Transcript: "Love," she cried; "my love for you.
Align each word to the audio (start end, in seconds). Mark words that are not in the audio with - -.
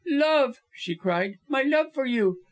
"Love," 0.07 0.57
she 0.73 0.95
cried; 0.95 1.37
"my 1.47 1.61
love 1.61 1.93
for 1.93 2.05
you. 2.07 2.39